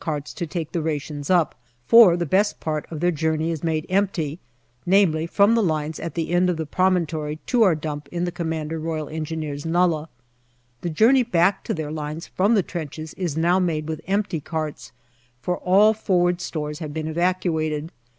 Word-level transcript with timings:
carts 0.01 0.33
to 0.33 0.47
take 0.47 0.71
the 0.71 0.81
rations 0.81 1.29
up, 1.29 1.53
for 1.85 2.17
the 2.17 2.25
best 2.25 2.59
part 2.59 2.87
of 2.89 3.01
their 3.01 3.11
journey 3.11 3.51
is 3.51 3.63
made 3.63 3.85
empty, 3.87 4.39
namely 4.83 5.27
from 5.27 5.53
the 5.53 5.61
lines 5.61 5.99
at 5.99 6.15
the 6.15 6.31
end 6.31 6.49
of 6.49 6.57
the 6.57 6.65
promontory 6.65 7.35
to 7.45 7.61
our 7.61 7.75
dump 7.75 8.09
in 8.11 8.23
the 8.25 8.33
C.R.E. 8.35 9.61
nullah. 9.63 10.09
The 10.81 10.89
journey 10.89 11.21
back 11.21 11.63
to 11.65 11.75
their 11.75 11.91
lines 11.91 12.25
from 12.25 12.55
the 12.55 12.63
trenches 12.63 13.13
is 13.13 13.37
now 13.37 13.59
made 13.59 13.87
with 13.87 14.01
empty 14.07 14.39
carts, 14.39 14.91
for 15.39 15.57
all 15.57 15.93
forward 15.93 16.41
stores 16.41 16.79
have 16.79 16.95
been 16.95 17.07
evacuated. 17.07 17.91